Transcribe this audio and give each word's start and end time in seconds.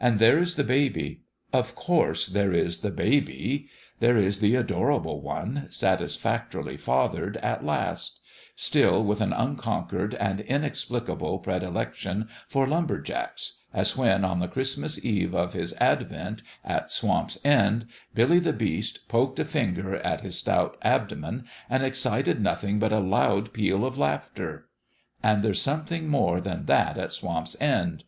And 0.00 0.18
there 0.18 0.38
is 0.38 0.56
the 0.56 0.64
baby. 0.64 1.24
Of 1.52 1.74
course 1.74 2.28
there 2.28 2.54
is 2.54 2.78
the 2.78 2.90
baby! 2.90 3.68
There 4.00 4.16
is 4.16 4.40
the 4.40 4.54
Adorable 4.56 5.20
One, 5.20 5.66
satisfactorily 5.68 6.78
fathered, 6.78 7.36
at 7.36 7.66
last: 7.66 8.18
still 8.56 9.04
with 9.04 9.20
an 9.20 9.34
un 9.34 9.56
conquered 9.56 10.14
and 10.14 10.40
inexplicable 10.40 11.40
predilection 11.40 12.30
for 12.46 12.66
lumber 12.66 12.98
jacks, 12.98 13.58
as 13.74 13.94
when 13.94 14.24
on 14.24 14.40
the 14.40 14.48
Christmas 14.48 15.04
Eve 15.04 15.34
of 15.34 15.52
his 15.52 15.74
advent 15.74 16.42
at 16.64 16.90
Swamp's 16.90 17.36
End, 17.44 17.84
Billy 18.14 18.38
the 18.38 18.54
Beast 18.54 19.06
poked 19.06 19.38
a 19.38 19.44
finger 19.44 19.96
at 19.96 20.22
his 20.22 20.38
stout 20.38 20.78
abdomen 20.80 21.44
and 21.68 21.82
excited 21.82 22.40
nothing 22.40 22.78
but 22.78 22.90
a 22.90 23.00
loud 23.00 23.52
peal 23.52 23.84
of 23.84 23.98
laughter. 23.98 24.70
And 25.22 25.42
there's 25.42 25.60
something 25.60 26.08
more 26.08 26.40
than 26.40 26.64
that 26.64 26.96
at 26.96 27.12
Swamp's 27.12 27.54
End. 27.60 28.04